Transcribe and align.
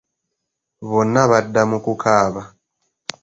Bonna 0.89 1.21
badda 1.31 1.61
mu 1.69 1.77
kukaaba. 1.85 2.41